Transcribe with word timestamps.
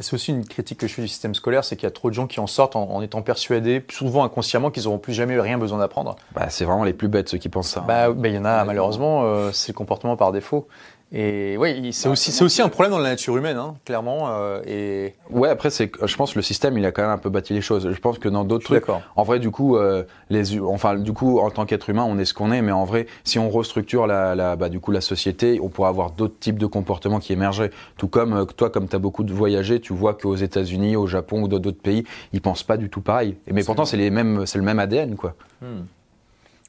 C'est 0.00 0.14
aussi 0.14 0.30
une 0.30 0.46
critique 0.46 0.78
que 0.78 0.86
je 0.86 0.94
fais 0.94 1.02
du 1.02 1.08
système 1.08 1.34
scolaire, 1.34 1.62
c'est 1.62 1.76
qu'il 1.76 1.84
y 1.84 1.86
a 1.86 1.90
trop 1.90 2.08
de 2.08 2.14
gens 2.14 2.26
qui 2.26 2.40
en 2.40 2.46
sortent 2.46 2.74
en, 2.74 3.02
étant 3.02 3.22
persuadés, 3.22 3.84
souvent 3.90 4.24
inconsciemment, 4.24 4.70
qu'ils 4.70 4.84
n'auront 4.84 4.98
plus 4.98 5.12
jamais 5.12 5.38
rien 5.38 5.58
besoin 5.58 5.78
d'apprendre. 5.78 6.16
Bah, 6.34 6.46
c'est 6.48 6.64
vraiment 6.64 6.84
les 6.84 6.94
plus 6.94 7.08
bêtes 7.08 7.28
ceux 7.28 7.38
qui 7.38 7.48
pensent 7.48 7.68
ça. 7.68 7.80
Bah, 7.80 8.10
bah 8.10 8.28
il 8.28 8.34
y 8.34 8.38
en 8.38 8.44
a 8.44 8.64
malheureusement, 8.64 9.24
euh, 9.24 9.50
c'est 9.52 9.72
le 9.72 9.76
comportement 9.76 10.16
par 10.16 10.32
défaut. 10.32 10.66
Et 11.12 11.56
oui, 11.58 11.92
c'est 11.92 12.08
aussi, 12.08 12.30
c'est 12.30 12.44
aussi 12.44 12.62
un 12.62 12.68
problème 12.68 12.92
dans 12.92 12.98
la 12.98 13.10
nature 13.10 13.36
humaine, 13.36 13.56
hein, 13.56 13.74
clairement. 13.84 14.28
Euh, 14.28 14.62
et 14.64 15.14
ouais, 15.30 15.48
après, 15.48 15.70
c'est, 15.70 15.90
je 16.04 16.16
pense 16.16 16.32
que 16.34 16.38
le 16.38 16.42
système, 16.42 16.78
il 16.78 16.86
a 16.86 16.92
quand 16.92 17.02
même 17.02 17.10
un 17.10 17.18
peu 17.18 17.30
bâti 17.30 17.52
les 17.52 17.60
choses. 17.60 17.90
Je 17.90 18.00
pense 18.00 18.20
que 18.20 18.28
dans 18.28 18.44
d'autres 18.44 18.64
trucs, 18.64 18.84
en 19.16 19.22
vrai, 19.24 19.40
du 19.40 19.50
coup, 19.50 19.76
euh, 19.76 20.04
les, 20.28 20.60
enfin, 20.60 20.96
du 20.96 21.12
coup, 21.12 21.40
en 21.40 21.50
tant 21.50 21.66
qu'être 21.66 21.90
humain, 21.90 22.06
on 22.08 22.16
est 22.18 22.24
ce 22.24 22.32
qu'on 22.32 22.52
est, 22.52 22.62
mais 22.62 22.70
en 22.70 22.84
vrai, 22.84 23.06
si 23.24 23.40
on 23.40 23.50
restructure 23.50 24.06
la, 24.06 24.36
la, 24.36 24.54
bah, 24.54 24.68
du 24.68 24.78
coup, 24.78 24.92
la 24.92 25.00
société, 25.00 25.58
on 25.60 25.68
pourrait 25.68 25.88
avoir 25.88 26.12
d'autres 26.12 26.38
types 26.38 26.58
de 26.58 26.66
comportements 26.66 27.18
qui 27.18 27.32
émergeraient. 27.32 27.72
Tout 27.96 28.08
comme 28.08 28.32
euh, 28.34 28.44
toi, 28.44 28.70
comme 28.70 28.86
tu 28.88 28.94
as 28.94 29.00
beaucoup 29.00 29.24
de 29.24 29.32
voyagé, 29.32 29.80
tu 29.80 29.92
vois 29.92 30.14
qu'aux 30.14 30.36
États-Unis, 30.36 30.94
au 30.94 31.08
Japon 31.08 31.42
ou 31.42 31.48
dans 31.48 31.58
d'autres 31.58 31.82
pays, 31.82 32.04
ils 32.32 32.40
pensent 32.40 32.62
pas 32.62 32.76
du 32.76 32.88
tout 32.88 33.00
pareil. 33.00 33.36
Mais 33.50 33.64
pourtant, 33.64 33.84
c'est 33.84 33.96
les 33.96 34.10
mêmes, 34.10 34.46
c'est 34.46 34.58
le 34.58 34.64
même 34.64 34.78
ADN, 34.78 35.16
quoi. 35.16 35.34
Hmm. 35.60 35.82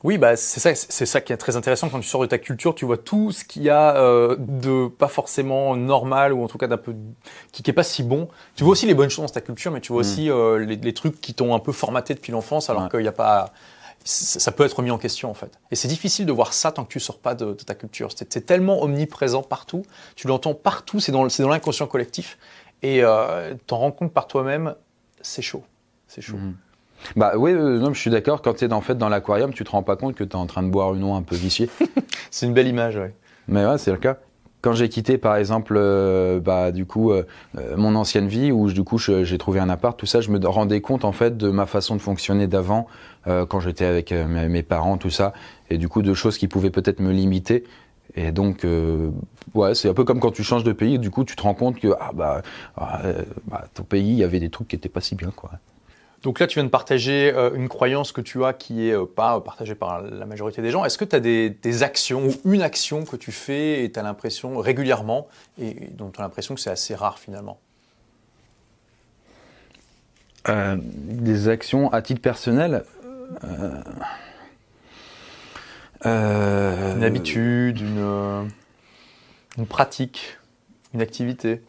Oui, 0.03 0.17
bah 0.17 0.35
c'est 0.35 0.59
ça, 0.59 0.73
c'est 0.73 1.05
ça 1.05 1.21
qui 1.21 1.31
est 1.31 1.37
très 1.37 1.55
intéressant 1.55 1.89
quand 1.89 1.99
tu 1.99 2.07
sors 2.07 2.21
de 2.21 2.25
ta 2.25 2.39
culture, 2.39 2.73
tu 2.73 2.85
vois 2.85 2.97
tout 2.97 3.31
ce 3.31 3.45
qu'il 3.45 3.61
y 3.61 3.69
a 3.69 3.95
euh, 3.97 4.35
de 4.39 4.87
pas 4.87 5.07
forcément 5.07 5.75
normal 5.75 6.33
ou 6.33 6.43
en 6.43 6.47
tout 6.47 6.57
cas 6.57 6.67
d'un 6.67 6.77
peu 6.77 6.95
qui, 7.51 7.61
qui 7.61 7.69
est 7.69 7.73
pas 7.73 7.83
si 7.83 8.01
bon. 8.01 8.27
Tu 8.55 8.63
vois 8.63 8.71
aussi 8.71 8.87
les 8.87 8.95
bonnes 8.95 9.09
choses 9.09 9.25
dans 9.27 9.33
ta 9.33 9.41
culture, 9.41 9.71
mais 9.71 9.79
tu 9.79 9.93
vois 9.93 10.01
mm. 10.01 10.05
aussi 10.05 10.29
euh, 10.29 10.57
les, 10.65 10.93
trucs 10.93 11.21
qui 11.21 11.33
t'ont 11.35 11.53
un 11.53 11.59
peu 11.59 11.71
formaté 11.71 12.15
depuis 12.15 12.31
l'enfance, 12.31 12.69
alors 12.69 12.89
qu'il 12.89 13.01
n'y 13.01 13.07
a 13.07 13.11
pas, 13.11 13.53
ça 14.03 14.51
peut 14.51 14.65
être 14.65 14.73
remis 14.73 14.91
en 14.91 14.97
question 14.97 15.29
en 15.29 15.35
fait. 15.35 15.59
Et 15.69 15.75
c'est 15.75 15.87
difficile 15.87 16.25
de 16.25 16.31
voir 16.31 16.53
ça 16.53 16.71
tant 16.71 16.83
que 16.83 16.91
tu 16.91 16.99
sors 16.99 17.19
pas 17.19 17.35
de, 17.35 17.53
ta 17.53 17.75
culture. 17.75 18.09
C'est 18.17 18.45
tellement 18.45 18.81
omniprésent 18.81 19.43
partout, 19.43 19.83
tu 20.15 20.27
l'entends 20.27 20.55
partout, 20.55 20.99
c'est 20.99 21.11
dans, 21.11 21.27
dans 21.27 21.49
l'inconscient 21.49 21.87
collectif 21.87 22.39
et 22.81 23.03
euh, 23.03 23.53
t'en 23.67 23.77
rends 23.77 23.91
compte 23.91 24.11
par 24.11 24.27
toi-même, 24.27 24.73
c'est 25.21 25.43
chaud, 25.43 25.63
c'est 26.07 26.21
chaud. 26.21 26.37
Mm. 26.37 26.55
Bah 27.15 27.33
oui, 27.35 27.51
euh, 27.51 27.79
non, 27.79 27.93
je 27.93 27.99
suis 27.99 28.09
d'accord. 28.09 28.41
Quand 28.41 28.53
tu 28.53 28.65
es 28.65 28.73
en 28.73 28.81
fait 28.81 28.97
dans 28.97 29.09
l'aquarium, 29.09 29.53
tu 29.53 29.63
te 29.63 29.71
rends 29.71 29.83
pas 29.83 29.95
compte 29.95 30.15
que 30.15 30.23
tu 30.23 30.31
es 30.31 30.35
en 30.35 30.45
train 30.45 30.63
de 30.63 30.69
boire 30.69 30.93
une 30.93 31.03
eau 31.03 31.13
un 31.13 31.21
peu 31.21 31.35
viciée. 31.35 31.69
c'est 32.31 32.45
une 32.45 32.53
belle 32.53 32.67
image, 32.67 32.97
oui. 32.97 33.09
Mais 33.47 33.65
ouais, 33.65 33.77
c'est 33.77 33.91
le 33.91 33.97
cas. 33.97 34.17
Quand 34.61 34.73
j'ai 34.73 34.89
quitté, 34.89 35.17
par 35.17 35.35
exemple, 35.37 35.73
euh, 35.75 36.39
bah, 36.39 36.71
du 36.71 36.85
coup, 36.85 37.11
euh, 37.11 37.23
mon 37.75 37.95
ancienne 37.95 38.27
vie, 38.27 38.51
où 38.51 38.71
du 38.71 38.83
coup 38.83 38.99
j'ai 38.99 39.37
trouvé 39.39 39.59
un 39.59 39.69
appart, 39.69 39.97
tout 39.97 40.05
ça, 40.05 40.21
je 40.21 40.29
me 40.29 40.47
rendais 40.47 40.81
compte 40.81 41.03
en 41.03 41.11
fait 41.11 41.35
de 41.35 41.49
ma 41.49 41.65
façon 41.65 41.95
de 41.95 42.01
fonctionner 42.01 42.47
d'avant, 42.47 42.87
quand 43.25 43.59
j'étais 43.59 43.85
avec 43.85 44.11
mes 44.11 44.63
parents, 44.63 44.97
tout 44.97 45.09
ça, 45.09 45.33
et 45.69 45.77
du 45.77 45.87
coup 45.87 46.01
de 46.01 46.13
choses 46.13 46.37
qui 46.39 46.47
pouvaient 46.47 46.69
peut-être 46.69 46.99
me 46.99 47.11
limiter. 47.11 47.63
Et 48.15 48.31
donc, 48.31 48.65
ouais, 49.55 49.73
c'est 49.73 49.89
un 49.89 49.93
peu 49.95 50.03
comme 50.03 50.19
quand 50.19 50.31
tu 50.31 50.43
changes 50.43 50.63
de 50.63 50.73
pays, 50.73 50.99
du 50.99 51.09
coup, 51.09 51.23
tu 51.23 51.35
te 51.35 51.41
rends 51.41 51.55
compte 51.55 51.79
que 51.79 51.95
ah, 51.99 52.11
bah, 52.13 52.41
ah, 52.77 53.01
bah, 53.47 53.65
ton 53.73 53.83
pays, 53.83 54.09
il 54.09 54.17
y 54.17 54.23
avait 54.23 54.39
des 54.39 54.49
trucs 54.49 54.67
qui 54.67 54.75
étaient 54.75 54.89
pas 54.89 55.01
si 55.01 55.15
bien, 55.15 55.31
quoi. 55.35 55.51
Donc 56.23 56.39
là, 56.39 56.47
tu 56.47 56.55
viens 56.55 56.63
de 56.63 56.69
partager 56.69 57.33
euh, 57.33 57.51
une 57.55 57.67
croyance 57.67 58.11
que 58.11 58.21
tu 58.21 58.45
as 58.45 58.53
qui 58.53 58.87
est 58.87 58.93
euh, 58.93 59.05
pas 59.05 59.39
partagée 59.41 59.73
par 59.73 60.01
la 60.01 60.25
majorité 60.25 60.61
des 60.61 60.69
gens. 60.69 60.85
Est-ce 60.85 60.97
que 60.99 61.05
tu 61.05 61.15
as 61.15 61.19
des, 61.19 61.83
actions 61.83 62.27
ou 62.27 62.35
une 62.45 62.61
action 62.61 63.05
que 63.05 63.15
tu 63.15 63.31
fais 63.31 63.83
et 63.83 63.91
tu 63.91 63.99
as 63.99 64.03
l'impression 64.03 64.59
régulièrement 64.59 65.27
et 65.59 65.73
dont 65.91 66.11
tu 66.11 66.19
as 66.19 66.23
l'impression 66.23 66.53
que 66.53 66.61
c'est 66.61 66.69
assez 66.69 66.93
rare 66.93 67.17
finalement? 67.17 67.59
Euh, 70.47 70.77
Des 70.79 71.47
actions 71.47 71.91
à 71.91 72.01
titre 72.03 72.21
personnel 72.21 72.83
Une 76.03 77.03
habitude, 77.03 77.79
une, 77.79 78.51
une 79.57 79.65
pratique, 79.65 80.37
une 80.93 81.01
activité? 81.01 81.61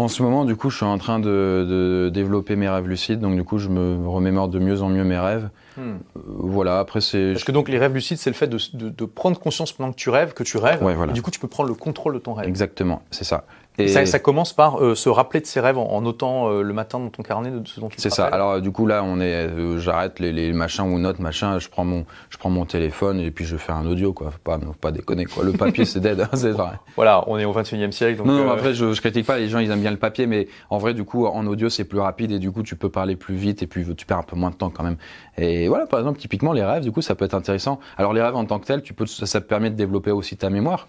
En 0.00 0.08
ce 0.08 0.22
moment, 0.22 0.44
du 0.44 0.56
coup, 0.56 0.70
je 0.70 0.76
suis 0.76 0.86
en 0.86 0.98
train 0.98 1.20
de, 1.20 2.10
développer 2.12 2.56
mes 2.56 2.68
rêves 2.68 2.88
lucides, 2.88 3.20
donc 3.20 3.34
du 3.34 3.44
coup, 3.44 3.58
je 3.58 3.68
me 3.68 4.08
remémore 4.08 4.48
de 4.48 4.58
mieux 4.58 4.82
en 4.82 4.88
mieux 4.88 5.04
mes 5.04 5.18
rêves. 5.18 5.50
Hmm. 5.76 5.98
Euh, 6.16 6.20
voilà, 6.26 6.78
après 6.78 7.00
c'est... 7.00 7.32
Parce 7.32 7.44
que 7.44 7.52
donc 7.52 7.68
les 7.68 7.78
rêves 7.78 7.94
lucides, 7.94 8.18
c'est 8.18 8.30
le 8.30 8.34
fait 8.34 8.48
de, 8.48 9.04
prendre 9.04 9.38
conscience 9.38 9.72
pendant 9.72 9.92
que 9.92 9.96
tu 9.96 10.10
rêves, 10.10 10.32
que 10.32 10.42
tu 10.42 10.56
rêves, 10.56 10.82
et 11.08 11.12
du 11.12 11.22
coup, 11.22 11.30
tu 11.30 11.40
peux 11.40 11.48
prendre 11.48 11.68
le 11.68 11.74
contrôle 11.74 12.14
de 12.14 12.18
ton 12.18 12.34
rêve. 12.34 12.48
Exactement, 12.48 13.02
c'est 13.10 13.24
ça. 13.24 13.44
Et 13.84 14.06
ça, 14.06 14.18
commence 14.18 14.52
par 14.52 14.82
euh, 14.82 14.94
se 14.94 15.08
rappeler 15.08 15.40
de 15.40 15.46
ses 15.46 15.60
rêves 15.60 15.78
en, 15.78 16.00
notant 16.00 16.48
euh, 16.48 16.62
le 16.62 16.72
matin 16.72 16.98
dans 16.98 17.08
ton 17.08 17.22
carnet 17.22 17.50
de 17.50 17.66
ce 17.66 17.80
dont 17.80 17.88
tu 17.88 17.96
C'est 17.98 18.10
ça. 18.10 18.26
Alors 18.26 18.60
du 18.60 18.70
coup 18.70 18.86
là, 18.86 19.02
on 19.04 19.20
est, 19.20 19.32
euh, 19.32 19.78
j'arrête 19.78 20.18
les, 20.20 20.52
machins 20.52 20.84
ou 20.84 20.98
notes, 20.98 21.18
machin. 21.18 21.58
Je 21.58 21.68
prends 21.68 21.84
mon, 21.84 22.04
je 22.28 22.38
prends 22.38 22.50
mon 22.50 22.64
téléphone 22.64 23.20
et 23.20 23.30
puis 23.30 23.44
je 23.44 23.56
fais 23.56 23.72
un 23.72 23.86
audio 23.86 24.12
quoi. 24.12 24.30
Faut 24.30 24.38
pas, 24.38 24.58
faut 24.58 24.72
pas 24.72 24.92
déconner 24.92 25.24
quoi. 25.24 25.44
Le 25.44 25.52
papier 25.52 25.84
c'est 25.84 26.00
dead, 26.00 26.20
hein, 26.20 26.28
c'est 26.34 26.50
vrai. 26.50 26.72
Voilà, 26.96 27.24
on 27.26 27.38
est 27.38 27.44
au 27.44 27.52
21e 27.52 27.92
siècle. 27.92 28.18
Donc, 28.18 28.26
non, 28.26 28.44
non 28.44 28.50
après 28.50 28.74
je, 28.74 28.92
je 28.92 29.00
critique 29.00 29.26
pas. 29.26 29.38
Les 29.38 29.48
gens 29.48 29.58
ils 29.58 29.70
aiment 29.70 29.80
bien 29.80 29.90
le 29.90 29.96
papier, 29.96 30.26
mais 30.26 30.48
en 30.68 30.78
vrai 30.78 30.94
du 30.94 31.04
coup 31.04 31.26
en 31.26 31.46
audio 31.46 31.68
c'est 31.68 31.84
plus 31.84 32.00
rapide 32.00 32.32
et 32.32 32.38
du 32.38 32.50
coup 32.50 32.62
tu 32.62 32.76
peux 32.76 32.90
parler 32.90 33.16
plus 33.16 33.34
vite 33.34 33.62
et 33.62 33.66
puis 33.66 33.84
tu 33.94 34.06
perds 34.06 34.18
un 34.18 34.22
peu 34.22 34.36
moins 34.36 34.50
de 34.50 34.56
temps 34.56 34.70
quand 34.70 34.84
même. 34.84 34.96
Et 35.38 35.68
voilà, 35.68 35.86
par 35.86 36.00
exemple 36.00 36.18
typiquement 36.18 36.52
les 36.52 36.64
rêves, 36.64 36.82
du 36.82 36.92
coup 36.92 37.02
ça 37.02 37.14
peut 37.14 37.24
être 37.24 37.34
intéressant. 37.34 37.80
Alors 37.96 38.12
les 38.12 38.22
rêves 38.22 38.36
en 38.36 38.44
tant 38.44 38.58
que 38.58 38.66
tel, 38.66 38.82
tu 38.82 38.94
peux, 38.94 39.06
ça, 39.06 39.26
ça 39.26 39.40
te 39.40 39.46
permet 39.46 39.70
de 39.70 39.76
développer 39.76 40.10
aussi 40.10 40.36
ta 40.36 40.50
mémoire. 40.50 40.88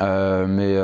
Mais 0.00 0.74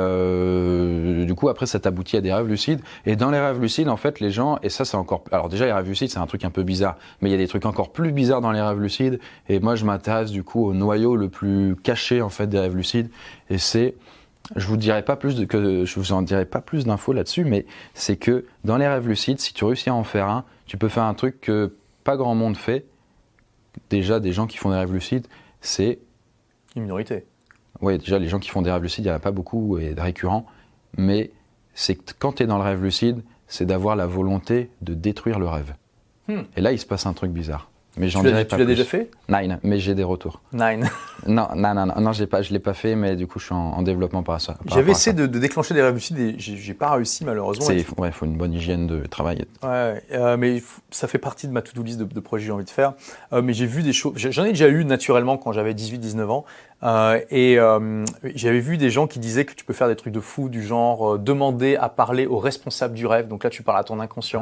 du 1.25 1.35
coup, 1.35 1.40
après, 1.49 1.65
ça 1.65 1.79
t'aboutit 1.79 2.17
à 2.17 2.21
des 2.21 2.33
rêves 2.33 2.47
lucides. 2.47 2.81
Et 3.05 3.15
dans 3.15 3.31
les 3.31 3.39
rêves 3.39 3.59
lucides, 3.59 3.89
en 3.89 3.97
fait, 3.97 4.19
les 4.19 4.31
gens, 4.31 4.59
et 4.63 4.69
ça, 4.69 4.85
c'est 4.85 4.97
encore. 4.97 5.23
Alors, 5.31 5.49
déjà, 5.49 5.65
les 5.65 5.73
rêves 5.73 5.87
lucides, 5.87 6.09
c'est 6.09 6.19
un 6.19 6.27
truc 6.27 6.43
un 6.43 6.49
peu 6.49 6.63
bizarre, 6.63 6.97
mais 7.21 7.29
il 7.29 7.31
y 7.31 7.35
a 7.35 7.37
des 7.37 7.47
trucs 7.47 7.65
encore 7.65 7.91
plus 7.91 8.11
bizarres 8.11 8.41
dans 8.41 8.51
les 8.51 8.61
rêves 8.61 8.79
lucides. 8.79 9.19
Et 9.49 9.59
moi, 9.59 9.75
je 9.75 9.85
m'intéresse 9.85 10.31
du 10.31 10.43
coup 10.43 10.65
au 10.65 10.73
noyau 10.73 11.15
le 11.15 11.29
plus 11.29 11.75
caché, 11.75 12.21
en 12.21 12.29
fait, 12.29 12.47
des 12.47 12.59
rêves 12.59 12.75
lucides. 12.75 13.09
Et 13.49 13.57
c'est. 13.57 13.95
Je 14.55 14.65
vous 14.65 14.75
dirai 14.75 15.03
pas 15.03 15.15
plus 15.15 15.35
de, 15.35 15.45
que 15.45 15.85
je 15.85 15.99
vous 15.99 16.13
en 16.13 16.23
dirai 16.23 16.45
pas 16.45 16.61
plus 16.61 16.85
d'infos 16.85 17.13
là-dessus, 17.13 17.45
mais 17.45 17.65
c'est 17.93 18.17
que 18.17 18.45
dans 18.65 18.75
les 18.75 18.87
rêves 18.87 19.07
lucides, 19.07 19.39
si 19.39 19.53
tu 19.53 19.63
réussis 19.63 19.89
à 19.89 19.93
en 19.93 20.03
faire 20.03 20.27
un, 20.27 20.45
tu 20.65 20.77
peux 20.77 20.89
faire 20.89 21.03
un 21.03 21.13
truc 21.13 21.39
que 21.41 21.75
pas 22.03 22.17
grand 22.17 22.33
monde 22.33 22.57
fait. 22.57 22.85
Déjà, 23.89 24.19
des 24.19 24.33
gens 24.33 24.47
qui 24.47 24.57
font 24.57 24.71
des 24.71 24.77
rêves 24.77 24.91
lucides, 24.91 25.27
c'est 25.61 25.99
une 26.75 26.83
minorité. 26.83 27.25
Oui, 27.81 27.97
déjà, 27.97 28.19
les 28.19 28.27
gens 28.27 28.39
qui 28.39 28.49
font 28.49 28.61
des 28.61 28.71
rêves 28.71 28.83
lucides, 28.83 29.05
il 29.05 29.07
n'y 29.07 29.13
en 29.13 29.17
a 29.17 29.19
pas 29.19 29.31
beaucoup 29.31 29.77
et 29.77 29.93
récurrents. 29.97 30.45
Mais 30.97 31.31
c'est 31.73 31.95
que 31.95 32.13
quand 32.17 32.33
tu 32.33 32.43
es 32.43 32.45
dans 32.45 32.57
le 32.57 32.63
rêve 32.63 32.83
lucide, 32.83 33.23
c'est 33.47 33.65
d'avoir 33.65 33.95
la 33.95 34.07
volonté 34.07 34.69
de 34.81 34.93
détruire 34.93 35.39
le 35.39 35.47
rêve. 35.47 35.73
Hmm. 36.27 36.41
Et 36.55 36.61
là, 36.61 36.71
il 36.71 36.79
se 36.79 36.85
passe 36.85 37.05
un 37.05 37.13
truc 37.13 37.31
bizarre. 37.31 37.71
Mais 37.97 38.07
j'en 38.07 38.23
dirai 38.23 38.45
pas 38.45 38.55
Tu 38.55 38.61
l'as 38.61 38.67
déjà 38.67 38.85
fait? 38.85 39.11
Nine, 39.27 39.59
mais 39.63 39.79
j'ai 39.79 39.95
des 39.95 40.03
retours. 40.03 40.41
Nine. 40.53 40.89
non, 41.27 41.49
non, 41.55 41.73
non, 41.73 41.85
non, 41.87 41.93
non 41.99 42.11
pas, 42.29 42.41
je 42.41 42.53
l'ai 42.53 42.59
pas 42.59 42.73
fait, 42.73 42.95
mais 42.95 43.17
du 43.17 43.27
coup, 43.27 43.37
je 43.39 43.45
suis 43.45 43.53
en, 43.53 43.81
développement 43.81 44.23
par 44.23 44.39
ça. 44.39 44.57
J'avais 44.65 44.91
essayé 44.91 45.13
de, 45.13 45.25
déclencher 45.25 45.73
des 45.73 45.81
rêves 45.81 45.95
lucides 45.95 46.17
et 46.17 46.35
j'ai 46.37 46.73
pas 46.73 46.91
réussi 46.91 47.25
malheureusement. 47.25 47.69
Il 47.69 47.83
faut, 47.83 47.95
faut 48.11 48.25
une 48.25 48.37
bonne 48.37 48.53
hygiène 48.53 48.87
de 48.87 49.05
travail. 49.05 49.45
Ouais, 49.63 50.01
euh, 50.13 50.37
mais 50.37 50.63
ça 50.89 51.07
fait 51.07 51.17
partie 51.17 51.47
de 51.47 51.51
ma 51.51 51.61
to-do 51.61 51.83
list 51.83 51.99
de, 51.99 52.19
projets 52.19 52.43
que 52.43 52.47
j'ai 52.47 52.53
envie 52.53 52.65
de 52.65 52.69
faire. 52.69 52.93
Euh, 53.33 53.41
mais 53.41 53.53
j'ai 53.53 53.65
vu 53.65 53.83
des 53.83 53.93
choses. 53.93 54.13
J'en 54.15 54.45
ai 54.45 54.49
déjà 54.49 54.69
eu 54.69 54.85
naturellement 54.85 55.37
quand 55.37 55.51
j'avais 55.51 55.73
18-19 55.73 56.27
ans. 56.27 56.45
Euh, 56.83 57.19
et 57.29 57.59
euh, 57.59 58.05
j'avais 58.35 58.59
vu 58.59 58.77
des 58.77 58.89
gens 58.89 59.07
qui 59.07 59.19
disaient 59.19 59.45
que 59.45 59.53
tu 59.53 59.65
peux 59.65 59.73
faire 59.73 59.87
des 59.87 59.95
trucs 59.95 60.13
de 60.13 60.19
fou, 60.19 60.49
du 60.49 60.63
genre 60.63 61.13
euh, 61.13 61.17
demander 61.17 61.75
à 61.75 61.89
parler 61.89 62.25
au 62.25 62.39
responsable 62.39 62.95
du 62.95 63.05
rêve. 63.05 63.27
Donc 63.27 63.43
là, 63.43 63.49
tu 63.49 63.61
parles 63.63 63.79
à 63.79 63.83
ton 63.83 63.99
inconscient. 63.99 64.41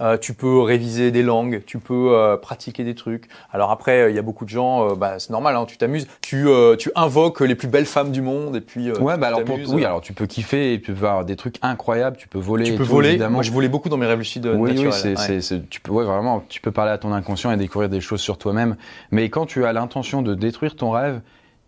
Ah. 0.00 0.18
tu 0.18 0.34
peux 0.34 0.60
réviser 0.60 1.10
des 1.10 1.22
langues, 1.22 1.62
tu 1.66 1.78
peux 1.78 2.36
pratiquer 2.42 2.84
des 2.84 2.94
trucs. 2.94 3.28
Alors 3.52 3.70
après, 3.70 4.10
il 4.10 4.16
y 4.16 4.18
a 4.18 4.22
beaucoup 4.22 4.44
de 4.44 4.50
gens, 4.50 4.94
bah, 4.94 5.18
c'est 5.18 5.30
normal, 5.30 5.56
hein, 5.56 5.64
tu 5.66 5.76
t'amuses, 5.76 6.06
tu, 6.20 6.46
tu 6.78 6.90
invoques 6.94 7.40
les 7.40 7.54
plus 7.54 7.68
belles 7.68 7.86
femmes 7.86 8.10
du 8.10 8.22
monde 8.22 8.56
et 8.56 8.60
puis. 8.60 8.92
ouais, 8.92 9.16
bah 9.16 9.28
alors 9.28 9.42
oui, 9.68 9.84
alors 9.84 10.00
tu 10.00 10.12
peux 10.12 10.26
kiffer 10.26 10.74
et 10.74 10.80
tu 10.80 10.92
peux 10.92 11.06
avoir 11.06 11.24
des 11.24 11.36
trucs 11.36 11.58
incroyables, 11.62 12.16
tu 12.16 12.28
peux 12.28 12.38
voler. 12.38 12.64
Tu 12.64 12.74
peux 12.74 12.82
voler. 12.82 13.10
Évidemment. 13.10 13.34
Moi, 13.34 13.42
je 13.42 13.52
volais 13.52 13.68
beaucoup 13.68 13.88
dans 13.88 13.96
mes 13.96 14.06
rêves 14.06 14.18
lucides. 14.18 14.46
Oui, 14.46 14.74
oui, 14.76 14.90
c'est, 14.92 15.68
tu 15.68 15.80
peux, 15.80 15.92
ouais, 15.92 16.04
vraiment, 16.04 16.44
tu 16.48 16.60
peux 16.60 16.72
parler 16.72 16.92
à 16.92 16.98
ton 16.98 17.12
inconscient 17.12 17.50
et 17.52 17.56
découvrir 17.56 17.88
des 17.88 18.00
choses 18.00 18.20
sur 18.20 18.38
toi-même. 18.38 18.76
Mais 19.10 19.28
quand 19.28 19.46
tu 19.46 19.64
as 19.64 19.72
l'intention 19.72 20.22
de 20.22 20.34
détruire 20.34 20.76
ton 20.76 20.90
rêve, 20.90 21.20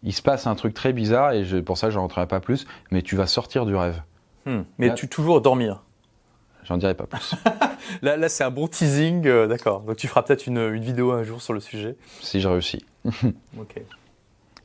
il 0.02 0.12
se 0.12 0.22
passe 0.22 0.46
un 0.46 0.54
truc 0.54 0.74
très 0.74 0.92
bizarre, 0.92 1.32
et 1.32 1.44
pour 1.62 1.78
ça 1.78 1.90
je 1.90 1.98
rentrerai 1.98 2.26
pas 2.26 2.40
plus, 2.40 2.66
mais 2.90 3.02
tu 3.02 3.16
vas 3.16 3.26
sortir 3.26 3.66
du 3.66 3.74
rêve. 3.74 4.02
Hmm. 4.46 4.62
Mais 4.78 4.94
tu 4.94 5.08
toujours 5.08 5.40
dormir 5.40 5.82
J'en 6.64 6.76
dirai 6.76 6.94
pas 6.94 7.06
plus. 7.06 7.34
là, 8.02 8.16
là 8.16 8.28
c'est 8.28 8.44
un 8.44 8.50
bon 8.50 8.68
teasing, 8.68 9.26
euh, 9.26 9.46
d'accord. 9.46 9.80
Donc 9.80 9.96
tu 9.96 10.06
feras 10.06 10.22
peut-être 10.22 10.46
une, 10.46 10.58
une, 10.58 10.82
vidéo 10.82 11.12
un 11.12 11.22
jour 11.22 11.40
sur 11.40 11.54
le 11.54 11.60
sujet. 11.60 11.96
Si 12.20 12.40
je 12.40 12.48
réussis. 12.48 12.84
ok. 13.04 13.82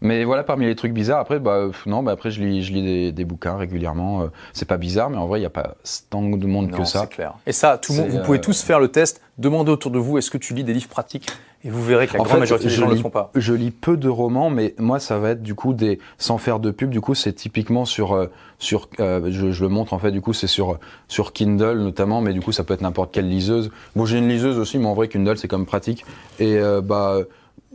Mais 0.04 0.26
voilà, 0.26 0.44
parmi 0.44 0.66
les 0.66 0.76
trucs 0.76 0.92
bizarres, 0.92 1.22
après, 1.22 1.40
bah, 1.40 1.70
non, 1.86 2.04
bah, 2.04 2.12
après, 2.12 2.30
je 2.30 2.44
lis, 2.44 2.62
je 2.62 2.74
lis 2.74 2.84
des, 2.84 3.12
des 3.14 3.24
bouquins 3.24 3.56
régulièrement. 3.56 4.24
Euh, 4.24 4.28
c'est 4.52 4.68
pas 4.68 4.76
bizarre, 4.76 5.10
mais 5.10 5.16
en 5.16 5.28
vrai, 5.28 5.40
il 5.40 5.44
n'y 5.44 5.48
a 5.48 5.50
pas 5.50 5.76
tant 6.10 6.22
de 6.22 6.46
monde 6.46 6.72
que 6.72 6.84
ça. 6.84 7.02
c'est 7.02 7.10
clair. 7.10 7.36
Et 7.48 7.54
ça, 7.54 7.78
tout 7.78 7.94
le 7.94 8.00
monde, 8.00 8.10
vous 8.10 8.20
pouvez 8.20 8.38
euh, 8.38 8.42
tous 8.42 8.62
faire 8.64 8.82
le 8.82 8.90
test. 8.90 9.22
Demandez 9.38 9.72
autour 9.72 9.92
de 9.92 10.00
vous, 10.00 10.18
est-ce 10.18 10.30
que 10.30 10.38
tu 10.38 10.54
lis 10.54 10.66
des 10.66 10.74
livres 10.74 10.90
pratiques? 10.90 11.30
Et 11.64 11.70
vous 11.70 11.82
verrez 11.82 12.08
que 12.08 12.18
la 12.18 12.24
grande 12.24 12.40
majorité 12.40 12.68
des 12.68 12.74
gens 12.74 12.88
ne 12.88 12.96
le 12.96 13.00
font 13.00 13.10
pas. 13.10 13.32
Je 13.34 13.54
lis 13.54 13.72
peu 13.72 13.96
de 13.96 14.10
romans, 14.10 14.50
mais 14.50 14.76
moi, 14.78 15.00
ça 15.00 15.20
va 15.20 15.30
être 15.30 15.42
du 15.42 15.56
coup 15.56 15.74
des, 15.74 16.00
sans 16.18 16.38
faire 16.38 16.60
de 16.60 16.70
pub, 16.72 16.90
du 16.90 17.00
coup, 17.00 17.16
c'est 17.16 17.32
typiquement 17.32 17.86
sur, 17.86 18.12
euh, 18.12 18.28
sur, 18.60 18.90
je, 19.00 19.52
je, 19.52 19.64
le 19.64 19.70
montre 19.70 19.94
en 19.94 20.00
fait, 20.00 20.12
du 20.12 20.20
coup, 20.20 20.34
c'est 20.34 20.48
sur, 20.48 20.80
sur 21.08 21.32
Kindle 21.32 21.80
notamment, 21.80 22.20
mais 22.20 22.34
du 22.34 22.42
coup, 22.42 22.52
ça 22.52 22.66
peut 22.66 22.74
être 22.74 22.82
n'importe 22.82 23.14
quelle 23.14 23.30
liseuse. 23.30 23.72
Bon, 23.96 24.04
j'ai 24.04 24.18
une 24.18 24.28
liseuse 24.28 24.60
aussi, 24.60 24.78
mais 24.80 24.88
en 24.88 24.96
vrai, 24.96 25.08
Kindle, 25.08 25.38
c'est 25.38 25.48
comme 25.48 25.66
pratique. 25.66 26.06
Et 26.40 26.60
bah 26.84 27.20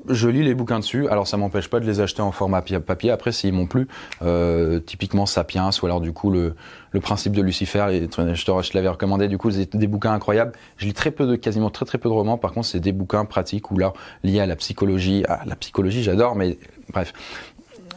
je 0.09 0.29
lis 0.29 0.43
les 0.43 0.55
bouquins 0.55 0.79
dessus. 0.79 1.09
Alors 1.09 1.27
ça 1.27 1.37
m'empêche 1.37 1.69
pas 1.69 1.81
de 1.81 1.87
les 1.87 2.01
acheter 2.01 2.23
en 2.23 2.33
format 2.33 2.63
papier. 2.63 3.11
Après, 3.11 3.33
s'ils 3.33 3.53
m'ont 3.53 3.67
plu, 3.67 3.89
euh, 4.23 4.81
typiquement 4.81 5.27
Sapiens 5.27 5.71
ou 5.83 5.87
alors 5.87 6.01
du 6.01 6.13
coup 6.13 6.31
le, 6.31 6.55
le 6.93 7.01
principe 7.01 7.35
de 7.35 7.43
Lucifer. 7.43 7.87
je 7.91 8.45
te, 8.45 8.77
l'avais 8.77 8.89
recommandé. 8.89 9.29
Du 9.29 9.39
coup, 9.39 9.51
c'est 9.51 9.77
des 9.77 9.87
bouquins 9.87 10.13
incroyables. 10.13 10.53
Je 10.77 10.87
lis 10.87 10.95
très 10.95 11.11
peu 11.11 11.27
de, 11.27 11.37
quasiment 11.37 11.71
très 11.71 11.85
très 11.85 11.99
peu 11.99 12.09
de 12.09 12.15
romans. 12.15 12.39
Par 12.39 12.53
contre, 12.53 12.67
c'est 12.67 12.81
des 12.81 12.93
bouquins 12.93 13.25
pratiques 13.25 13.71
ou 13.71 13.79
là 13.79 13.93
liés 14.25 14.41
à 14.41 14.47
la 14.47 14.57
psychologie. 14.57 15.25
Ah, 15.29 15.41
la 15.47 15.57
psychologie, 15.57 16.03
j'adore, 16.03 16.35
mais 16.35 16.59
bref. 16.93 17.13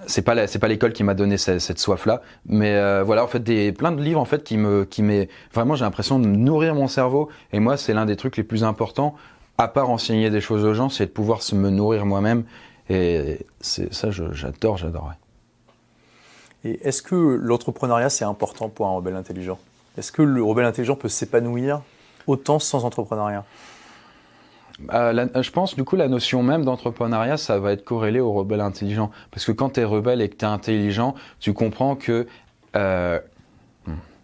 C'est 0.08 0.24
pas 0.24 0.48
c'est 0.48 0.58
pas 0.58 0.68
l'école 0.68 0.94
qui 0.94 1.04
m'a 1.04 1.14
donné 1.14 1.38
cette, 1.38 1.62
cette 1.62 1.78
soif 1.78 2.08
là, 2.08 2.24
mais 2.48 2.74
euh, 2.74 3.04
voilà 3.04 3.24
en 3.24 3.28
fait 3.28 3.40
des 3.40 3.72
plein 3.72 3.92
de 3.92 4.02
livres 4.02 4.20
en 4.20 4.26
fait 4.26 4.44
qui 4.44 4.58
me 4.58 4.84
qui 4.84 5.04
met 5.04 5.30
vraiment 5.54 5.76
j'ai 5.76 5.86
l'impression 5.86 6.18
de 6.18 6.26
nourrir 6.26 6.74
mon 6.74 6.88
cerveau 6.88 7.30
et 7.54 7.60
moi 7.60 7.78
c'est 7.78 7.94
l'un 7.94 8.08
des 8.08 8.16
trucs 8.16 8.36
les 8.36 8.44
plus 8.44 8.64
importants 8.64 9.16
à 9.58 9.68
part 9.68 9.90
enseigner 9.90 10.30
des 10.30 10.42
choses 10.42 10.66
aux 10.66 10.74
gens, 10.74 10.90
c'est 10.90 11.06
de 11.06 11.12
pouvoir 11.12 11.42
se 11.42 11.56
me 11.56 11.70
nourrir 11.70 12.06
moi-même. 12.06 12.44
Et 12.90 13.46
c'est 13.60 13.94
ça, 13.94 14.10
j'adore, 14.12 14.78
j'adorerais. 14.78 15.18
Et 16.64 16.80
est-ce 16.88 17.02
que 17.02 17.16
l'entrepreneuriat, 17.16 18.10
c'est 18.10 18.26
important 18.26 18.70
pour 18.70 18.88
un 18.88 18.92
rebelle 18.92 19.16
intelligent? 19.16 19.58
Est-ce 19.98 20.12
que 20.12 20.22
le 20.22 20.44
rebelle 20.44 20.66
intelligent 20.66 20.96
peut 20.96 21.10
s'épanouir 21.10 21.82
autant 22.28 22.60
sans 22.60 22.86
entrepreneuriat? 22.86 23.46
Euh, 24.94 25.28
je 25.42 25.52
pense 25.52 25.76
du 25.76 25.84
coup 25.84 25.96
la 25.96 26.08
notion 26.08 26.42
même 26.42 26.66
d'entrepreneuriat, 26.66 27.38
ça 27.38 27.60
va 27.60 27.72
être 27.74 27.84
corrélé 27.84 28.20
au 28.20 28.32
rebelle 28.32 28.62
intelligent. 28.62 29.12
Parce 29.30 29.46
que 29.46 29.52
quand 29.52 29.72
tu 29.72 29.80
es 29.82 29.84
rebelle 29.84 30.22
et 30.22 30.30
que 30.30 30.36
tu 30.36 30.46
es 30.46 30.48
intelligent, 30.48 31.16
tu 31.40 31.54
comprends 31.54 31.96
que 31.96 32.28
euh, 32.76 33.20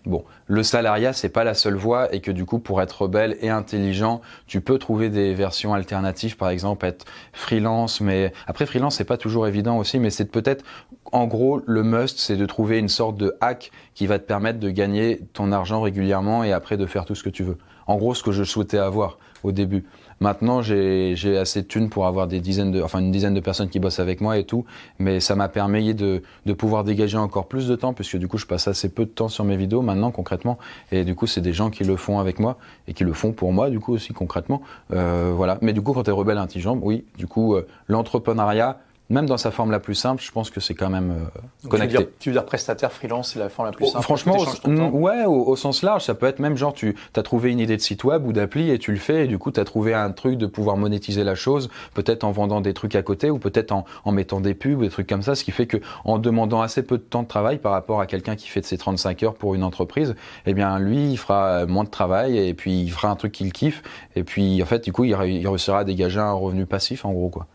Bon, 0.08 0.24
le 0.46 0.64
salariat, 0.64 1.12
c'est 1.12 1.28
pas 1.28 1.44
la 1.44 1.54
seule 1.54 1.76
voie 1.76 2.14
et 2.16 2.22
que 2.22 2.32
du 2.32 2.46
coup, 2.46 2.60
pour 2.60 2.82
être 2.82 3.02
rebelle 3.02 3.36
et 3.42 3.50
intelligent, 3.50 4.22
tu 4.48 4.62
peux 4.62 4.78
trouver 4.78 5.10
des 5.10 5.34
versions 5.34 5.74
alternatives, 5.74 6.38
par 6.38 6.50
exemple, 6.50 6.86
être 6.86 7.06
freelance, 7.34 8.00
mais 8.00 8.32
après, 8.48 8.66
freelance, 8.66 8.96
c'est 8.96 9.04
pas 9.04 9.18
toujours 9.18 9.48
évident 9.48 9.78
aussi, 9.78 10.00
mais 10.00 10.10
c'est 10.10 10.32
peut-être, 10.32 10.64
en 11.12 11.28
gros, 11.28 11.62
le 11.66 11.84
must, 11.84 12.20
c'est 12.20 12.38
de 12.38 12.46
trouver 12.46 12.80
une 12.80 12.88
sorte 12.88 13.18
de 13.18 13.36
hack 13.42 13.72
qui 13.96 14.08
va 14.08 14.18
te 14.18 14.24
permettre 14.24 14.60
de 14.60 14.70
gagner 14.70 15.20
ton 15.34 15.52
argent 15.52 15.82
régulièrement 15.82 16.46
et 16.46 16.54
après 16.54 16.78
de 16.78 16.86
faire 16.86 17.04
tout 17.04 17.16
ce 17.16 17.24
que 17.24 17.30
tu 17.30 17.44
veux. 17.44 17.58
En 17.86 17.98
gros, 17.98 18.14
ce 18.14 18.24
que 18.24 18.32
je 18.32 18.46
souhaitais 18.46 18.78
avoir 18.78 19.18
au 19.44 19.52
début. 19.52 19.84
Maintenant, 20.20 20.62
j'ai 20.62 21.38
assez 21.38 21.62
de 21.62 21.68
thunes 21.68 21.90
pour 21.90 22.08
avoir 22.08 22.28
des 22.28 22.40
dizaines 22.40 22.72
de, 22.72 22.82
enfin 22.82 23.00
une 23.00 23.12
dizaine 23.12 23.34
de 23.34 23.40
personnes 23.40 23.70
qui 23.70 23.80
bossent 23.80 24.00
avec 24.00 24.22
moi 24.22 24.38
et 24.38 24.44
tout, 24.44 24.66
mais 25.00 25.20
ça 25.20 25.36
m'a 25.36 25.48
permis 25.48 25.94
de, 25.94 26.24
de 26.46 26.54
pouvoir 26.54 26.84
dégager 26.84 27.18
encore 27.18 27.48
plus 27.48 27.68
de 27.68 27.76
temps 27.76 27.94
puisque 27.94 28.18
du 28.18 28.28
coup, 28.28 28.38
je 28.38 28.46
passe 28.46 28.68
assez 28.68 28.90
peu 28.90 29.06
de 29.06 29.10
temps 29.10 29.28
sur 29.28 29.44
mes 29.44 29.58
vidéos 29.58 29.82
maintenant 29.82 30.12
concrètement, 30.12 30.58
et 30.92 31.04
du 31.04 31.16
coup, 31.16 31.28
c'est 31.28 31.42
des 31.42 31.54
gens 31.54 31.70
qui 31.70 31.84
le 31.84 31.96
font 31.96 32.20
avec 32.20 32.40
moi 32.40 32.58
et 32.88 32.94
qui 32.94 33.04
le 33.04 33.14
font 33.14 33.32
pour 33.32 33.54
moi 33.54 33.70
du 33.70 33.80
coup 33.80 33.94
aussi 33.94 34.14
concrètement, 34.14 34.62
euh, 34.94 35.34
voilà. 35.36 35.58
Mais 35.62 35.74
du 35.74 35.82
coup, 35.82 35.94
quand 35.94 36.04
tu 36.04 36.10
es 36.10 36.14
rebelle 36.14 36.38
intelligent, 36.38 36.78
oui, 36.82 37.06
du 37.18 37.28
coup, 37.28 37.56
euh, 37.56 37.68
l'entrepreneuriat 37.88 38.80
même 39.10 39.26
dans 39.26 39.38
sa 39.38 39.52
forme 39.52 39.72
la 39.72 39.80
plus 39.80 39.96
simple, 39.96 40.22
je 40.22 40.32
pense 40.32 40.50
que 40.50 40.60
c'est 40.60 40.74
quand 40.74 40.90
même 40.90 41.12
euh, 41.12 41.70
connecté. 41.70 42.10
Tu 42.20 42.30
veux, 42.30 42.34
dire, 42.34 42.46
prestataire 42.46 42.92
freelance, 42.92 43.34
c'est 43.34 43.40
la 43.40 43.50
forme 43.50 43.68
la 43.68 43.72
plus 43.72 43.86
oh, 43.86 43.92
simple. 43.92 44.04
franchement, 44.04 44.38
ouais, 44.66 45.26
au, 45.26 45.56
sens 45.56 45.82
large, 45.82 46.04
ça 46.04 46.14
peut 46.14 46.26
être 46.26 46.40
même 46.40 46.58
genre 46.58 46.74
tu 46.74 46.96
as 47.16 47.24
trouvé 47.24 47.52
une 47.52 47.60
idée 47.60 47.78
de 47.78 47.82
site 47.82 48.04
web 48.04 48.26
ou 48.26 48.34
d'appli 48.34 48.70
et 48.70 48.80
tu 48.80 48.92
le 48.92 48.98
fais 48.98 49.26
et 49.26 49.28
du 49.28 49.38
coup 49.38 49.52
tu 49.52 49.60
as 49.60 49.66
trouvé 49.66 49.94
un 49.94 50.12
truc 50.12 50.38
de 50.38 50.46
pouvoir 50.46 50.78
monétiser 50.78 51.24
la 51.24 51.36
chose, 51.36 51.70
peut-être 51.94 52.24
en 52.24 52.32
vendant 52.32 52.62
des 52.62 52.74
trucs 52.74 52.96
à 52.96 53.02
côté 53.02 53.30
ou 53.30 53.40
peut-être 53.40 53.72
en, 53.72 53.86
en, 54.04 54.12
mettant 54.12 54.42
des 54.42 54.54
pubs 54.54 54.80
ou 54.80 54.84
des 54.84 54.90
trucs 54.90 55.08
comme 55.08 55.22
ça, 55.22 55.36
ce 55.36 55.44
qui 55.44 55.52
fait 55.52 55.68
que 55.68 55.78
en 56.04 56.20
demandant 56.20 56.62
assez 56.62 56.84
peu 56.84 56.98
de 56.98 57.04
temps 57.04 57.24
de 57.24 57.28
travail 57.28 57.60
par 57.60 57.72
rapport 57.72 58.02
à 58.02 58.08
quelqu'un 58.08 58.36
qui 58.36 58.50
fait 58.50 58.62
de 58.62 58.66
ses 58.66 58.78
35 58.78 59.24
heures 59.24 59.36
pour 59.36 59.56
une 59.56 59.64
entreprise, 59.64 60.16
eh 60.46 60.54
bien 60.54 60.80
lui 60.80 61.12
il 61.12 61.18
fera 61.18 61.66
moins 61.66 61.86
de 61.86 61.90
travail 61.90 62.38
et 62.38 62.54
puis 62.54 62.82
il 62.82 62.92
fera 62.92 63.10
un 63.10 63.16
truc 63.16 63.32
qu'il 63.32 63.54
kiffe 63.54 63.84
et 64.16 64.24
puis 64.24 64.62
en 64.62 64.66
fait 64.66 64.84
du 64.84 64.92
coup 64.92 65.06
il, 65.06 65.12
il 65.12 65.48
réussira 65.48 65.80
à 65.80 65.84
dégager 65.84 66.20
un 66.20 66.34
revenu 66.34 66.66
passif 66.66 67.06
en 67.06 67.14
gros 67.14 67.30
quoi 67.30 67.48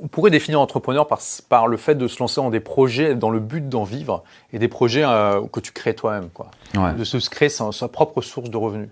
on 0.00 0.08
pourrait 0.08 0.30
définir 0.30 0.60
entrepreneur 0.60 1.06
par, 1.06 1.20
par, 1.48 1.68
le 1.68 1.76
fait 1.76 1.94
de 1.94 2.08
se 2.08 2.18
lancer 2.18 2.40
dans 2.40 2.50
des 2.50 2.60
projets 2.60 3.14
dans 3.14 3.30
le 3.30 3.40
but 3.40 3.68
d'en 3.68 3.84
vivre 3.84 4.24
et 4.52 4.58
des 4.58 4.68
projets 4.68 5.04
euh, 5.04 5.42
que 5.46 5.60
tu 5.60 5.72
crées 5.72 5.94
toi-même, 5.94 6.30
quoi. 6.30 6.50
De 6.74 7.04
se 7.04 7.16
créer 7.28 7.48
sa, 7.48 7.72
sa, 7.72 7.88
propre 7.88 8.22
source 8.22 8.50
de 8.50 8.56
revenus. 8.56 8.90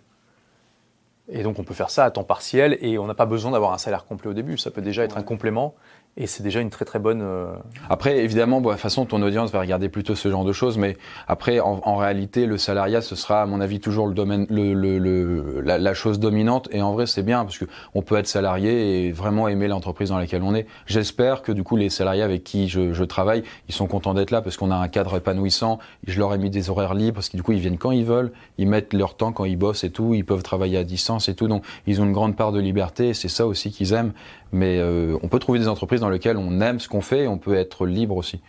Et 1.29 1.43
donc 1.43 1.59
on 1.59 1.65
peut 1.65 1.75
faire 1.75 1.91
ça 1.91 2.05
à 2.05 2.11
temps 2.11 2.25
partiel 2.25 2.77
et 2.83 2.99
on 2.99 3.07
n'a 3.07 3.15
pas 3.15 3.27
besoin 3.27 3.51
d'avoir 3.51 3.73
un 3.73 3.79
salaire 3.79 4.05
complet 4.05 4.29
au 4.29 4.35
début. 4.35 4.59
Ça 4.59 4.71
peut 4.71 4.83
déjà 4.83 5.05
être 5.05 5.17
un 5.17 5.23
complément 5.23 5.75
et 6.17 6.29
c'est 6.29 6.45
déjà 6.45 6.61
une 6.61 6.71
très 6.71 6.85
très 6.85 7.01
bonne. 7.01 7.23
Euh, 7.23 7.47
après, 7.91 8.19
évidemment, 8.19 8.61
de 8.61 8.71
toute 8.71 8.79
façon, 8.79 9.05
ton 9.05 9.21
audience 9.23 9.51
va 9.51 9.59
regarder 9.61 9.89
plutôt 9.89 10.15
ce 10.15 10.31
genre 10.31 10.45
de 10.45 10.53
choses, 10.53 10.79
mais 10.79 10.97
après, 11.27 11.59
en, 11.59 11.97
réalité, 11.97 12.47
le 12.47 12.57
salariat, 12.57 13.01
ce 13.01 13.17
sera, 13.17 13.43
à 13.43 13.47
mon 13.47 13.61
avis, 13.61 13.81
toujours 13.81 14.07
le 14.07 14.15
domaine, 14.15 14.47
le, 14.49 14.75
le, 14.75 14.99
le 14.99 15.61
la, 15.61 15.95
chose 15.95 16.21
dominante. 16.21 16.69
Et 16.71 16.83
en 16.83 16.93
vrai, 16.93 17.07
c'est 17.07 17.25
bien 17.25 17.45
parce 17.45 17.59
que 17.59 17.65
on 17.95 18.03
peut 18.03 18.17
être 18.17 18.29
salarié 18.29 19.07
et 19.07 19.13
vraiment 19.13 19.49
aimer 19.49 19.67
l'entreprise 19.67 20.11
dans 20.11 20.19
laquelle 20.19 20.43
on 20.45 20.55
est. 20.55 20.67
J'espère 20.87 21.43
que 21.43 21.51
du 21.51 21.65
coup, 21.65 21.77
les 21.77 21.91
salariés 21.91 22.23
avec 22.23 22.45
qui 22.45 22.69
je, 22.69 22.93
je 22.93 23.05
travaille, 23.05 23.43
ils 23.69 23.75
sont 23.75 23.89
contents 23.89 24.15
d'être 24.15 24.31
là 24.31 24.41
parce 24.41 24.57
qu'on 24.57 24.71
a 24.71 24.77
un 24.77 24.89
cadre 24.89 25.17
épanouissant. 25.17 25.81
Je 26.07 26.19
leur 26.21 26.33
ai 26.33 26.39
mis 26.39 26.51
des 26.51 26.71
horaires 26.71 26.95
libres 26.95 27.15
parce 27.15 27.29
que 27.29 27.37
du 27.37 27.43
coup, 27.43 27.53
ils 27.53 27.61
viennent 27.61 27.79
quand 27.79 27.91
ils 27.91 28.05
veulent, 28.05 28.31
ils 28.59 28.69
mettent 28.69 28.93
leur 28.93 29.17
temps 29.17 29.33
quand 29.33 29.47
ils 29.47 29.57
bossent 29.57 29.83
et 29.83 29.91
tout, 29.91 30.15
ils 30.15 30.25
peuvent 30.25 30.45
travailler 30.45 30.79
à 30.79 30.85
distance 30.85 31.29
et 31.29 31.35
tout. 31.35 31.49
Donc, 31.49 31.65
ils 31.89 32.01
ont 32.01 32.05
une 32.05 32.13
grande 32.13 32.37
part 32.37 32.53
de 32.53 32.61
liberté. 32.61 33.15
C'est 33.15 33.29
ça 33.29 33.47
aussi 33.47 33.73
qu'ils 33.73 33.95
aiment. 33.95 34.13
Mais 34.55 34.79
euh, 34.79 35.19
on 35.25 35.29
peut 35.29 35.41
trouver 35.41 35.59
des 35.59 35.67
entreprises 35.67 36.01
dans 36.01 36.09
lesquelles 36.09 36.37
on 36.37 36.61
aime 36.61 36.79
ce 36.79 36.89
qu'on 36.89 37.01
fait 37.01 37.25
et 37.25 37.29
on 37.29 37.39
peut 37.39 37.57
être 37.57 37.87
libre 37.87 38.17
aussi. 38.17 38.41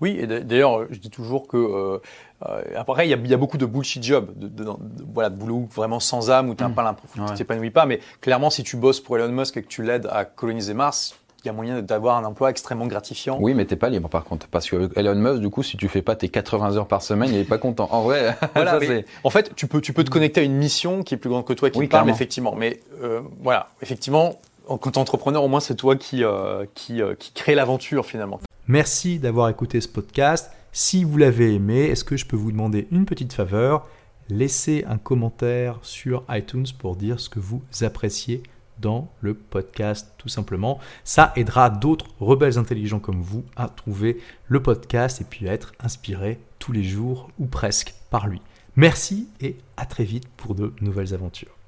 Oui, 0.00 0.16
et 0.18 0.26
d'ailleurs, 0.26 0.86
je 0.90 0.98
dis 1.00 1.10
toujours 1.10 1.48
que 1.48 1.56
euh, 1.56 1.98
euh 2.46 2.62
après, 2.76 3.08
il 3.08 3.10
y, 3.10 3.34
a 3.34 3.36
beaucoup 3.36 3.58
de 3.58 3.66
bullshit 3.66 4.02
jobs, 4.02 4.30
de, 4.38 4.46
de, 4.46 4.70
voilà, 5.12 5.28
de 5.28 5.34
boulot 5.34 5.68
vraiment 5.74 5.98
sans 5.98 6.30
âme 6.30 6.48
où 6.50 6.54
tu 6.54 6.62
n'as 6.62 6.70
mmh. 6.70 6.74
pas 6.74 6.84
l'impression, 6.84 7.26
tu 7.26 7.34
t'épanouis 7.34 7.70
pas. 7.70 7.84
Mais 7.84 7.98
clairement, 8.20 8.48
si 8.48 8.62
tu 8.62 8.76
bosses 8.76 9.00
pour 9.00 9.18
Elon 9.18 9.32
Musk 9.32 9.56
et 9.56 9.62
que 9.62 9.68
tu 9.68 9.82
l'aides 9.82 10.08
à 10.10 10.24
coloniser 10.24 10.72
Mars, 10.72 11.16
il 11.42 11.48
y 11.48 11.50
a 11.50 11.52
moyen 11.52 11.82
d'avoir 11.82 12.16
un 12.16 12.24
emploi 12.24 12.50
extrêmement 12.50 12.86
gratifiant. 12.86 13.38
Oui, 13.40 13.54
mais 13.54 13.64
t'es 13.64 13.76
pas 13.76 13.88
libre 13.88 14.08
par 14.08 14.24
contre, 14.24 14.46
parce 14.46 14.70
que 14.70 14.90
Elon 14.96 15.16
Musk, 15.16 15.40
du 15.40 15.50
coup, 15.50 15.64
si 15.64 15.76
tu 15.76 15.88
fais 15.88 16.02
pas 16.02 16.14
tes 16.14 16.28
80 16.28 16.76
heures 16.76 16.86
par 16.86 17.02
semaine, 17.02 17.30
il 17.30 17.38
est 17.38 17.44
pas 17.44 17.58
content. 17.58 17.88
En 17.90 18.02
vrai, 18.02 18.36
voilà, 18.54 18.78
en 19.24 19.30
fait, 19.30 19.54
tu 19.56 19.66
peux, 19.66 19.80
tu 19.80 19.92
peux 19.92 20.04
te 20.04 20.10
connecter 20.10 20.40
à 20.40 20.44
une 20.44 20.56
mission 20.56 21.02
qui 21.02 21.14
est 21.14 21.18
plus 21.18 21.30
grande 21.30 21.44
que 21.44 21.52
toi, 21.52 21.70
qui 21.70 21.86
parle 21.88 22.08
effectivement. 22.08 22.54
Mais 22.54 22.80
euh, 23.02 23.20
voilà, 23.42 23.70
effectivement, 23.82 24.38
quand 24.66 24.96
entrepreneur, 24.96 25.42
au 25.42 25.48
moins, 25.48 25.60
c'est 25.60 25.74
toi 25.74 25.96
qui, 25.96 26.24
euh, 26.24 26.64
euh, 26.90 27.14
qui 27.14 27.32
crée 27.32 27.54
l'aventure 27.54 28.06
finalement. 28.06 28.40
Merci 28.66 29.18
d'avoir 29.18 29.48
écouté 29.48 29.80
ce 29.80 29.88
podcast. 29.88 30.50
Si 30.72 31.02
vous 31.02 31.16
l'avez 31.16 31.54
aimé, 31.54 31.86
est-ce 31.86 32.04
que 32.04 32.16
je 32.16 32.26
peux 32.26 32.36
vous 32.36 32.52
demander 32.52 32.86
une 32.92 33.04
petite 33.04 33.32
faveur? 33.32 33.86
Laissez 34.28 34.84
un 34.88 34.98
commentaire 34.98 35.78
sur 35.82 36.22
iTunes 36.30 36.66
pour 36.78 36.94
dire 36.94 37.18
ce 37.18 37.28
que 37.28 37.40
vous 37.40 37.62
appréciez 37.80 38.42
dans 38.78 39.10
le 39.20 39.34
podcast, 39.34 40.12
tout 40.18 40.28
simplement. 40.28 40.78
Ça 41.04 41.32
aidera 41.36 41.68
d'autres 41.68 42.06
rebelles 42.20 42.58
intelligents 42.58 43.00
comme 43.00 43.20
vous 43.20 43.44
à 43.56 43.68
trouver 43.68 44.20
le 44.46 44.62
podcast 44.62 45.20
et 45.20 45.24
puis 45.24 45.48
à 45.48 45.52
être 45.52 45.72
inspirés 45.80 46.38
tous 46.58 46.72
les 46.72 46.84
jours 46.84 47.28
ou 47.38 47.46
presque 47.46 47.94
par 48.10 48.28
lui. 48.28 48.40
Merci 48.76 49.28
et 49.40 49.56
à 49.76 49.84
très 49.84 50.04
vite 50.04 50.28
pour 50.36 50.54
de 50.54 50.72
nouvelles 50.80 51.12
aventures. 51.12 51.59